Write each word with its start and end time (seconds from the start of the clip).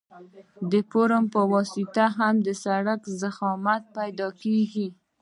د 0.71 0.73
فورمول 0.89 1.31
په 1.33 1.41
واسطه 1.53 2.05
هم 2.17 2.35
د 2.45 2.47
سرک 2.63 3.01
ضخامت 3.21 3.83
پیدا 3.97 4.27
کیږي 4.41 4.87